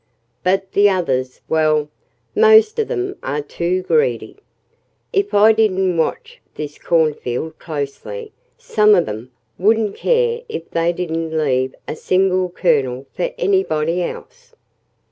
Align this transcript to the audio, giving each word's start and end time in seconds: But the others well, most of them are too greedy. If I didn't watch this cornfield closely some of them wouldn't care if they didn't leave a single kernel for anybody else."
But 0.43 0.71
the 0.71 0.89
others 0.89 1.41
well, 1.47 1.87
most 2.35 2.79
of 2.79 2.87
them 2.87 3.17
are 3.21 3.43
too 3.43 3.83
greedy. 3.83 4.37
If 5.13 5.35
I 5.35 5.53
didn't 5.53 5.95
watch 5.95 6.41
this 6.55 6.79
cornfield 6.79 7.59
closely 7.59 8.31
some 8.57 8.95
of 8.95 9.05
them 9.05 9.29
wouldn't 9.59 9.95
care 9.95 10.41
if 10.49 10.67
they 10.71 10.91
didn't 10.91 11.37
leave 11.37 11.75
a 11.87 11.95
single 11.95 12.49
kernel 12.49 13.05
for 13.13 13.31
anybody 13.37 14.01
else." 14.01 14.55